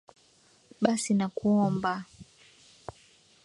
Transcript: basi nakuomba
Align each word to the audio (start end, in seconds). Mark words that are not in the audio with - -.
basi 0.81 1.11
nakuomba 1.19 1.93